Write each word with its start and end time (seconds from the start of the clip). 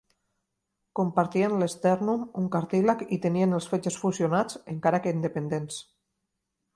Compartien 0.99 1.51
l'estèrnum, 1.63 2.23
un 2.41 2.49
cartílag 2.55 3.03
i 3.17 3.19
tenien 3.25 3.53
els 3.59 3.67
fetges 3.73 3.99
fusionats, 4.05 4.57
encara 4.77 5.01
que 5.05 5.13
independents. 5.17 5.79